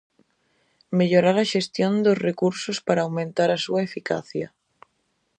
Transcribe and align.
Mellorar 0.97 1.37
a 1.41 1.45
xestión 1.53 1.93
dos 2.05 2.17
recursos 2.27 2.77
para 2.87 3.03
aumentar 3.05 3.49
a 3.51 3.61
súa 3.65 3.81
eficiencia. 3.87 4.47